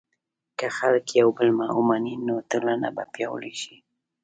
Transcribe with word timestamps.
که 0.57 0.67
خلک 0.77 1.05
یو 1.21 1.29
بل 1.37 1.47
ومني، 1.77 2.15
نو 2.27 2.35
ټولنه 2.49 2.87
به 2.95 3.03
پیاوړې 3.13 3.53
شي. 3.61 3.75